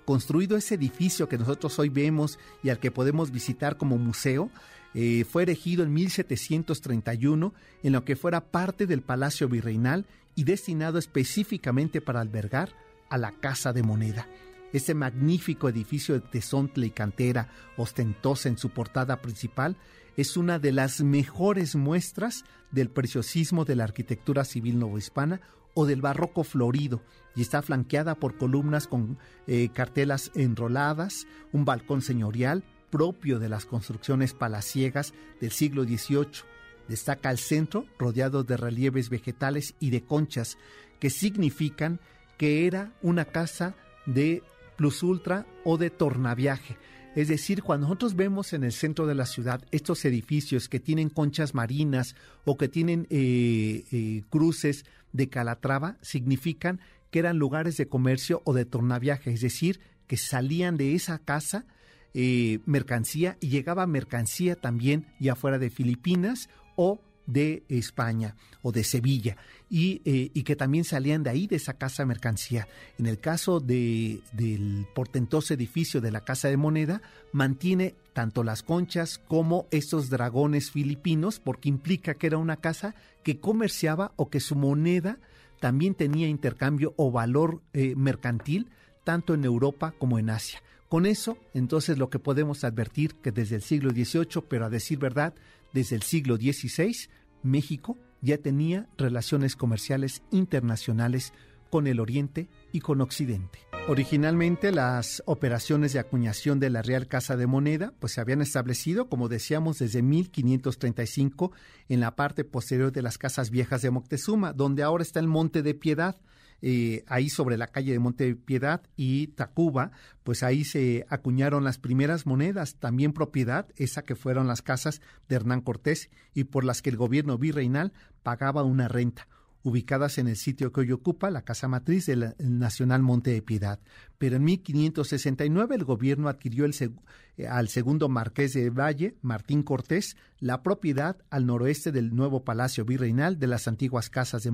[0.06, 4.52] Construido ese edificio que nosotros hoy vemos y al que podemos visitar como museo,
[4.94, 11.00] eh, fue erigido en 1731 en lo que fuera parte del Palacio Virreinal y destinado
[11.00, 12.70] específicamente para albergar
[13.10, 14.28] a la Casa de Moneda.
[14.74, 19.76] Este magnífico edificio de tesontle y cantera, ostentosa en su portada principal,
[20.18, 25.42] es una de las mejores muestras del preciosismo de la arquitectura civil novohispana
[25.74, 27.02] o del barroco florido
[27.36, 33.66] y está flanqueada por columnas con eh, cartelas enroladas, un balcón señorial propio de las
[33.66, 36.44] construcciones palaciegas del siglo XVIII.
[36.88, 40.58] Destaca el centro rodeado de relieves vegetales y de conchas
[41.00, 42.00] que significan
[42.38, 43.76] que era una casa
[44.06, 44.44] de
[44.78, 46.78] plus ultra o de tornaviaje.
[47.16, 51.10] Es decir, cuando nosotros vemos en el centro de la ciudad estos edificios que tienen
[51.10, 57.88] conchas marinas o que tienen eh, eh, cruces de Calatrava significan que eran lugares de
[57.88, 61.66] comercio o de tornaviaje, es decir, que salían de esa casa
[62.14, 68.84] eh, mercancía y llegaba mercancía también ya fuera de Filipinas o de España o de
[68.84, 69.38] Sevilla
[69.70, 72.68] y, eh, y, que también salían de ahí, de esa casa mercancía.
[72.98, 78.64] En el caso de, del portentoso edificio de la Casa de Moneda, mantiene tanto las
[78.64, 84.40] conchas como estos dragones filipinos, porque implica que era una casa que comerciaba o que
[84.40, 85.20] su moneda
[85.60, 88.70] también tenía intercambio o valor eh, mercantil,
[89.04, 90.62] tanto en Europa como en Asia.
[90.90, 95.00] Con eso, entonces, lo que podemos advertir que desde el siglo XVIII, pero a decir
[95.00, 95.34] verdad,
[95.76, 97.10] desde el siglo XVI,
[97.44, 101.34] México ya tenía relaciones comerciales internacionales
[101.70, 103.60] con el Oriente y con Occidente.
[103.90, 109.10] Originalmente las operaciones de acuñación de la Real Casa de Moneda pues se habían establecido,
[109.10, 111.52] como decíamos, desde 1535
[111.90, 115.62] en la parte posterior de las casas viejas de Moctezuma, donde ahora está el Monte
[115.62, 116.16] de Piedad,
[116.62, 119.92] eh, ahí sobre la calle de Monte Piedad y Tacuba,
[120.24, 125.36] pues ahí se acuñaron las primeras monedas, también propiedad, esa que fueron las casas de
[125.36, 129.28] Hernán Cortés y por las que el gobierno virreinal pagaba una renta
[129.66, 133.80] ubicadas en el sitio que hoy ocupa la casa matriz del Nacional Monte de Piedad.
[134.20, 140.62] Pero en 1569 el gobierno adquirió eh, al segundo marqués de Valle, Martín Cortés, la
[140.62, 144.48] propiedad al noroeste del nuevo Palacio Virreinal de las antiguas casas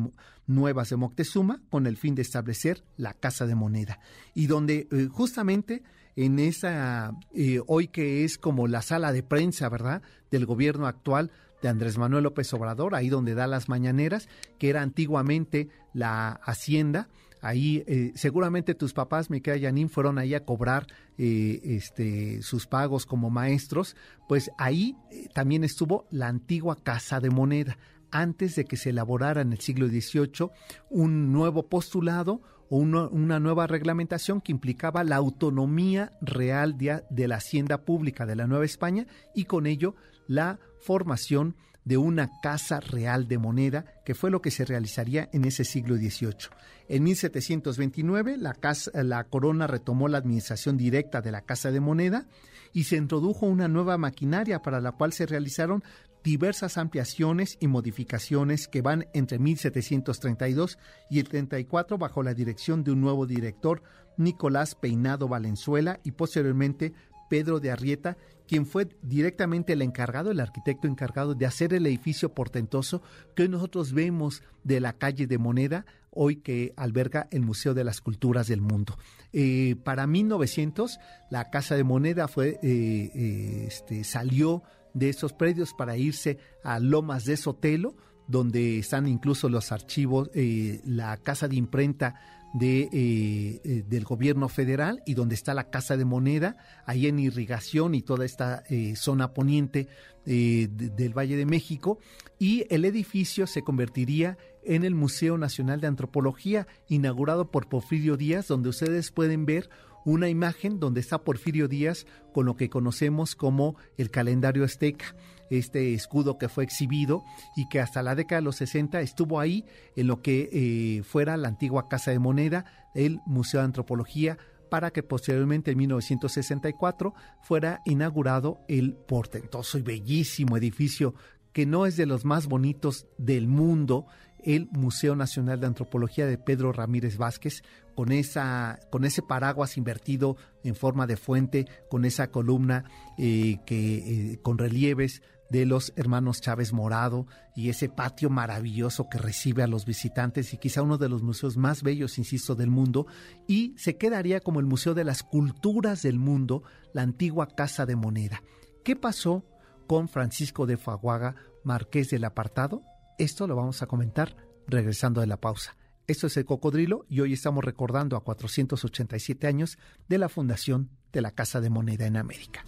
[0.48, 4.00] nuevas de Moctezuma, con el fin de establecer la Casa de Moneda.
[4.34, 5.84] Y donde eh, justamente
[6.16, 11.32] en esa, eh, hoy que es como la sala de prensa, ¿verdad?, del gobierno actual,
[11.62, 17.10] de Andrés Manuel López Obrador, ahí donde da las mañaneras, que era antiguamente la hacienda.
[17.42, 22.68] Ahí eh, seguramente tus papás, mi querida Yanin, fueron ahí a cobrar eh, este, sus
[22.68, 23.96] pagos como maestros.
[24.28, 27.78] Pues ahí eh, también estuvo la antigua Casa de Moneda,
[28.12, 30.50] antes de que se elaborara en el siglo XVIII
[30.90, 37.84] un nuevo postulado o una, nueva reglamentación que implicaba la autonomía real de la hacienda
[37.84, 39.96] pública de la Nueva España y con ello
[40.28, 45.46] la formación de una casa real de moneda, que fue lo que se realizaría en
[45.46, 46.50] ese siglo XVIII.
[46.90, 48.56] En 1729, la,
[48.94, 52.28] la corona retomó la administración directa de la Casa de Moneda
[52.74, 55.84] y se introdujo una nueva maquinaria para la cual se realizaron
[56.24, 60.78] diversas ampliaciones y modificaciones que van entre 1732
[61.10, 63.82] y el 34 bajo la dirección de un nuevo director,
[64.18, 66.94] Nicolás Peinado Valenzuela, y posteriormente
[67.30, 68.18] Pedro de Arrieta,
[68.52, 73.02] quien fue directamente el encargado, el arquitecto encargado de hacer el edificio portentoso
[73.34, 77.86] que hoy nosotros vemos de la calle de Moneda, hoy que alberga el Museo de
[77.86, 78.98] las Culturas del Mundo.
[79.32, 85.74] Eh, para 1900, la Casa de Moneda fue, eh, eh, este, salió de esos predios
[85.74, 87.96] para irse a Lomas de Sotelo,
[88.28, 92.16] donde están incluso los archivos, la casa de imprenta
[92.54, 97.20] de, eh, eh, del gobierno federal y donde está la Casa de Moneda, ahí en
[97.20, 99.88] irrigación y toda esta eh, zona poniente
[100.24, 101.98] del Valle de México.
[102.38, 108.48] Y el edificio se convertiría en el Museo Nacional de Antropología, inaugurado por Porfirio Díaz,
[108.48, 109.70] donde ustedes pueden ver
[110.06, 115.16] una imagen donde está Porfirio Díaz con lo que conocemos como el calendario azteca
[115.52, 117.24] este escudo que fue exhibido
[117.56, 121.38] y que hasta la década de los 60 estuvo ahí en lo que eh, fuera
[121.38, 124.38] la antigua Casa de Moneda, el Museo de Antropología,
[124.70, 131.14] para que posteriormente en 1964 fuera inaugurado el portentoso y bellísimo edificio
[131.52, 134.06] que no es de los más bonitos del mundo,
[134.44, 137.64] el Museo Nacional de Antropología de Pedro Ramírez Vázquez,
[137.96, 142.86] con, esa, con ese paraguas invertido en forma de fuente, con esa columna
[143.18, 149.18] eh, que, eh, con relieves de los hermanos Chávez Morado y ese patio maravilloso que
[149.18, 153.06] recibe a los visitantes y quizá uno de los museos más bellos, insisto, del mundo,
[153.48, 157.98] y se quedaría como el Museo de las Culturas del Mundo, la antigua Casa de
[157.98, 158.42] Moneda.
[158.86, 159.46] ¿Qué pasó
[159.88, 161.36] con Francisco de Faguaga,
[161.66, 162.82] Marqués del Apartado?
[163.18, 164.38] Esto lo vamos a comentar
[164.68, 165.76] regresando de la pausa.
[166.08, 171.22] Esto es el Cocodrilo y hoy estamos recordando a 487 años de la fundación de
[171.22, 172.66] la Casa de Moneda en América.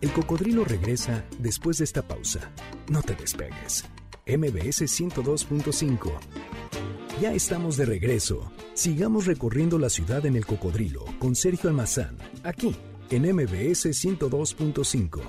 [0.00, 2.52] El cocodrilo regresa después de esta pausa.
[2.88, 3.84] No te despegues.
[4.26, 6.12] MBS 102.5.
[7.20, 8.52] Ya estamos de regreso.
[8.74, 12.76] Sigamos recorriendo la ciudad en el cocodrilo con Sergio Almazán, aquí
[13.10, 15.20] en MBS 102.5.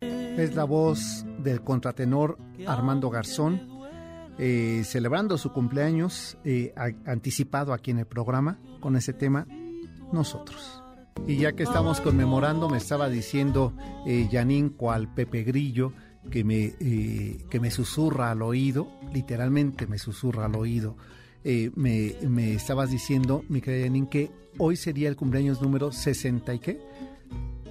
[0.00, 3.68] Es la voz del contratenor Armando Garzón,
[4.36, 6.74] eh, celebrando su cumpleaños eh,
[7.06, 9.46] anticipado aquí en el programa con ese tema,
[10.12, 10.83] Nosotros.
[11.26, 13.72] Y ya que estamos conmemorando, me estaba diciendo
[14.06, 14.28] eh,
[14.76, 15.92] cual Pepe Grillo
[16.30, 20.96] que me, eh, que me susurra al oído, literalmente me susurra al oído.
[21.44, 26.54] Eh, me, me, estabas diciendo, mi querida Janine, que hoy sería el cumpleaños número 60
[26.54, 26.80] y qué?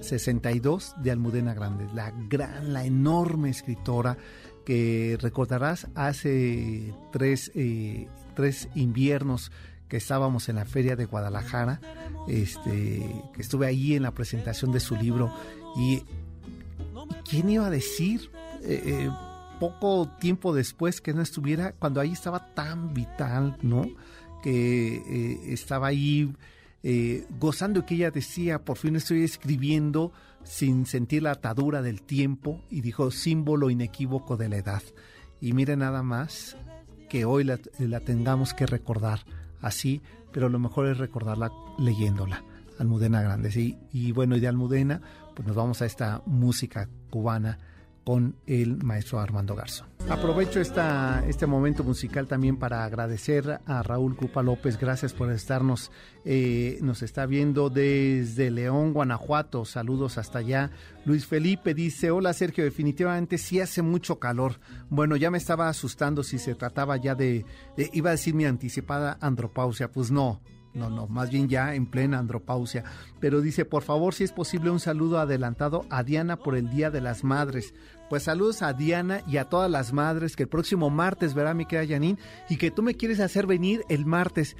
[0.00, 4.16] 62 de Almudena Grandes, la gran, la enorme escritora
[4.64, 9.50] que recordarás hace tres, eh, tres inviernos
[9.96, 11.80] estábamos en la feria de Guadalajara,
[12.28, 15.32] este, que estuve ahí en la presentación de su libro
[15.76, 16.02] y
[17.28, 18.30] ¿quién iba a decir
[18.62, 19.10] eh, eh,
[19.60, 23.86] poco tiempo después que no estuviera cuando ahí estaba tan vital, ¿no?
[24.42, 26.32] Que eh, estaba ahí
[27.40, 32.82] gozando que ella decía, por fin estoy escribiendo sin sentir la atadura del tiempo y
[32.82, 34.82] dijo símbolo inequívoco de la edad.
[35.40, 36.58] Y mire nada más
[37.08, 39.20] que hoy la, la tengamos que recordar
[39.64, 42.44] así, pero lo mejor es recordarla leyéndola.
[42.78, 43.56] Almudena Grandes.
[43.56, 45.00] Y, y bueno, y de Almudena,
[45.34, 47.58] pues nos vamos a esta música cubana
[48.04, 49.86] con el maestro Armando Garzo.
[50.08, 55.90] Aprovecho esta, este momento musical también para agradecer a Raúl Cupa López, gracias por estarnos,
[56.26, 60.70] eh, nos está viendo desde León, Guanajuato, saludos hasta allá.
[61.06, 64.60] Luis Felipe dice, hola Sergio, definitivamente sí hace mucho calor.
[64.90, 67.46] Bueno, ya me estaba asustando si se trataba ya de
[67.92, 70.42] iba a decir mi anticipada andropausia, pues no,
[70.74, 72.82] no, no, más bien ya en plena andropausia.
[73.20, 76.90] Pero dice, por favor, si es posible, un saludo adelantado a Diana por el Día
[76.90, 77.74] de las Madres.
[78.08, 81.66] Pues saludos a Diana y a todas las madres que el próximo martes verá mi
[81.66, 84.56] querida Janine y que tú me quieres hacer venir el martes.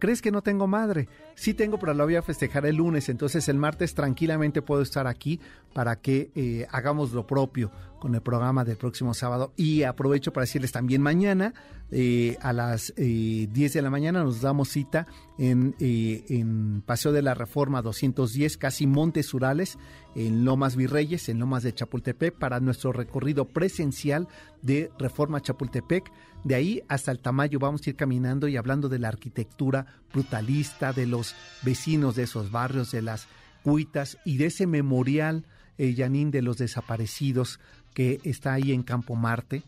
[0.00, 1.08] ¿Crees que no tengo madre?
[1.34, 5.06] Sí tengo, pero la voy a festejar el lunes, entonces el martes tranquilamente puedo estar
[5.06, 5.40] aquí
[5.74, 7.70] para que eh, hagamos lo propio
[8.00, 9.52] con el programa del próximo sábado.
[9.56, 11.54] Y aprovecho para decirles también mañana
[11.92, 15.06] eh, a las 10 eh, de la mañana nos damos cita
[15.38, 19.78] en, en Paseo de la Reforma 210, casi Montes Urales,
[20.14, 24.28] en Lomas Virreyes, en Lomas de Chapultepec, para nuestro recorrido presencial
[24.62, 26.10] de Reforma Chapultepec.
[26.44, 30.92] De ahí hasta el Tamayo vamos a ir caminando y hablando de la arquitectura brutalista,
[30.92, 33.28] de los vecinos de esos barrios, de las
[33.62, 35.44] cuitas y de ese memorial,
[35.78, 37.58] eh, de los desaparecidos
[37.94, 39.62] que está ahí en Campo Marte.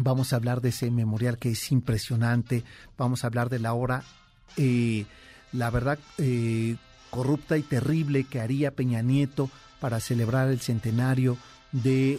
[0.00, 2.64] Vamos a hablar de ese memorial que es impresionante.
[2.96, 4.02] Vamos a hablar de la hora,
[4.56, 5.06] eh,
[5.52, 6.76] la verdad, eh,
[7.10, 9.50] corrupta y terrible que haría Peña Nieto
[9.80, 11.36] para celebrar el centenario
[11.72, 12.18] de,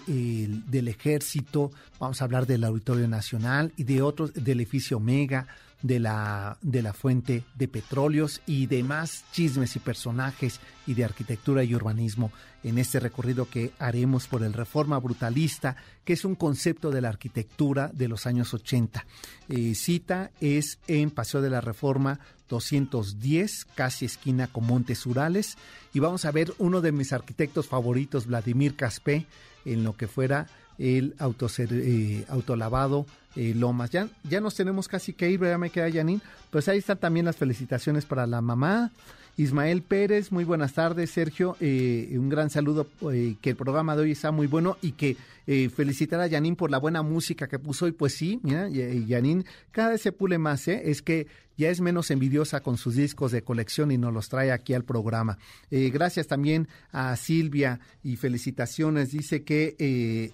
[0.67, 5.47] del ejército, vamos a hablar del Auditorio Nacional y de otros, del edificio Omega,
[5.83, 11.63] de la, de la fuente de petróleos y demás chismes y personajes y de arquitectura
[11.63, 12.31] y urbanismo
[12.63, 15.75] en este recorrido que haremos por el Reforma Brutalista,
[16.05, 19.05] que es un concepto de la arquitectura de los años 80.
[19.49, 25.57] Eh, cita es en Paseo de la Reforma 210, casi esquina con Montes Urales,
[25.93, 29.25] y vamos a ver uno de mis arquitectos favoritos, Vladimir Caspé,
[29.65, 33.05] en lo que fuera el eh, autolavado
[33.35, 33.89] eh, Lomas.
[33.89, 36.21] Ya, ya nos tenemos casi que ir, ya me queda Janine.
[36.49, 38.91] Pues ahí están también las felicitaciones para la mamá.
[39.35, 41.57] Ismael Pérez, muy buenas tardes, Sergio.
[41.59, 45.17] Eh, un gran saludo, eh, que el programa de hoy está muy bueno y que
[45.47, 47.87] eh, felicitar a Janine por la buena música que puso.
[47.87, 48.69] Y pues sí, mira,
[49.07, 50.83] Janine cada vez se pule más, ¿eh?
[50.85, 51.25] Es que
[51.57, 54.83] ya es menos envidiosa con sus discos de colección y nos los trae aquí al
[54.83, 55.37] programa.
[55.69, 59.11] Gracias también a Silvia y felicitaciones.
[59.11, 59.75] Dice que,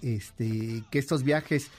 [0.00, 1.70] este, que estos viajes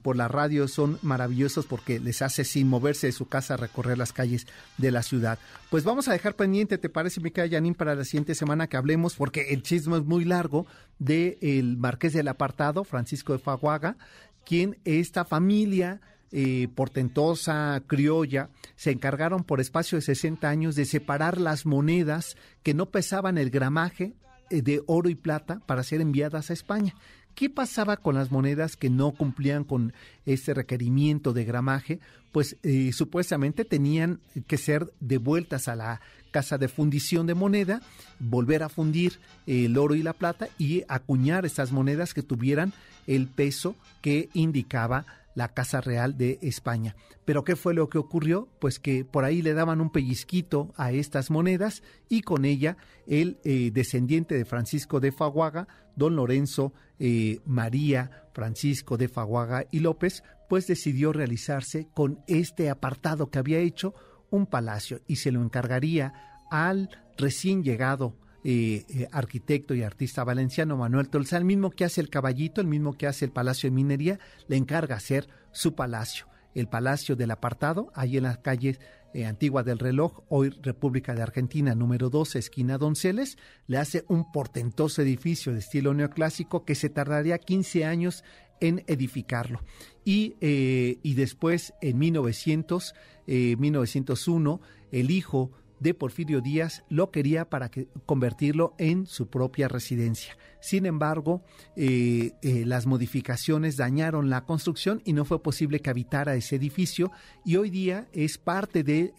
[0.00, 4.14] por la radio son maravillosos porque les hace sin moverse de su casa recorrer las
[4.14, 4.46] calles
[4.78, 5.38] de la ciudad.
[5.68, 9.14] Pues vamos a dejar ¿te parece, mi querida Janine, para la siguiente semana que hablemos?
[9.14, 10.66] Porque el chisme es muy largo
[10.98, 13.96] del el Marqués del Apartado, Francisco de Faguaga,
[14.44, 16.00] quien esta familia
[16.32, 22.74] eh, portentosa, criolla, se encargaron por espacio de 60 años de separar las monedas que
[22.74, 24.14] no pesaban el gramaje
[24.50, 26.94] eh, de oro y plata para ser enviadas a España.
[27.36, 29.92] ¿Qué pasaba con las monedas que no cumplían con
[30.26, 32.00] este requerimiento de gramaje?
[32.30, 36.00] Pues eh, supuestamente tenían que ser devueltas a la
[36.32, 37.80] casa de fundición de moneda,
[38.18, 42.72] volver a fundir el oro y la plata y acuñar estas monedas que tuvieran
[43.06, 46.96] el peso que indicaba la Casa Real de España.
[47.24, 48.48] Pero ¿qué fue lo que ocurrió?
[48.58, 52.76] Pues que por ahí le daban un pellizquito a estas monedas y con ella
[53.06, 59.80] el eh, descendiente de Francisco de Faguaga, don Lorenzo eh, María Francisco de Faguaga y
[59.80, 63.94] López, pues decidió realizarse con este apartado que había hecho
[64.32, 66.12] un palacio y se lo encargaría
[66.50, 72.00] al recién llegado eh, eh, arquitecto y artista valenciano Manuel Tolsa, el mismo que hace
[72.00, 74.18] el caballito, el mismo que hace el Palacio de Minería,
[74.48, 76.26] le encarga hacer su palacio,
[76.56, 78.80] el Palacio del Apartado, ahí en las calles
[79.14, 84.32] eh, Antigua del Reloj, hoy República de Argentina, número 12, esquina Donceles, le hace un
[84.32, 88.24] portentoso edificio de estilo neoclásico que se tardaría 15 años
[88.60, 89.62] en edificarlo.
[90.04, 92.94] Y, y después, en 1900,
[93.26, 95.50] 1901, el hijo
[95.82, 97.70] de Porfirio Díaz lo quería para
[98.06, 100.36] convertirlo en su propia residencia.
[100.60, 101.42] Sin embargo,
[101.74, 107.10] eh, eh, las modificaciones dañaron la construcción y no fue posible que habitara ese edificio
[107.44, 109.10] y hoy día es parte del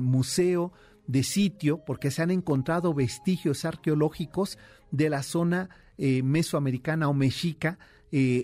[0.00, 0.72] museo
[1.08, 4.56] de sitio porque se han encontrado vestigios arqueológicos
[4.92, 5.68] de la zona
[5.98, 7.78] eh, mesoamericana o mexica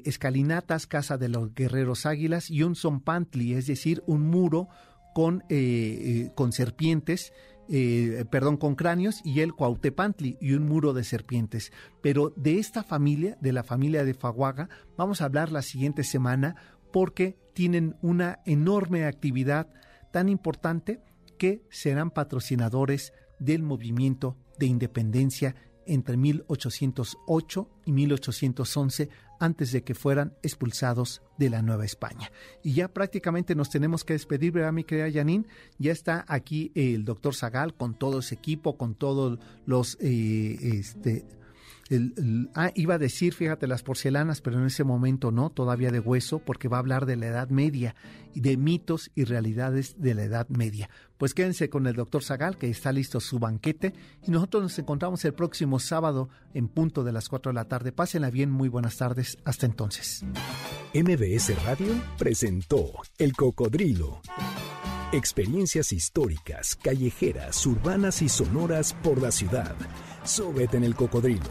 [0.05, 4.69] escalinatas, casa de los guerreros águilas y un zompantli, es decir, un muro
[5.15, 5.45] con,
[6.35, 7.33] con serpientes
[7.73, 11.71] eh, perdón, con cráneos y el Cuautepantli y un muro de serpientes.
[12.03, 16.57] Pero de esta familia, de la familia de Faguaga, vamos a hablar la siguiente semana
[16.93, 19.69] porque tienen una enorme actividad
[20.13, 21.01] tan importante
[21.39, 25.55] que serán patrocinadores del movimiento de independencia
[25.87, 29.11] entre 1808 y 1811
[29.41, 32.31] antes de que fueran expulsados de la Nueva España.
[32.63, 35.47] Y ya prácticamente nos tenemos que despedir, ¿verdad, mi querida Janine?
[35.79, 41.25] Ya está aquí el doctor Zagal con todo ese equipo, con todos los eh, este,
[42.55, 46.39] ah, iba a decir, fíjate, las porcelanas, pero en ese momento no, todavía de hueso,
[46.39, 47.95] porque va a hablar de la Edad Media
[48.35, 50.89] de mitos y realidades de la Edad Media.
[51.19, 53.93] Pues quédense con el doctor Zagal, que está listo su banquete,
[54.27, 57.93] y nosotros nos encontramos el próximo sábado en punto de las 4 de la tarde.
[57.93, 60.25] Pásenla bien, muy buenas tardes, hasta entonces.
[60.95, 64.21] MBS Radio presentó El Cocodrilo.
[65.13, 69.75] Experiencias históricas, callejeras, urbanas y sonoras por la ciudad.
[70.23, 71.51] Súbete en el cocodrilo.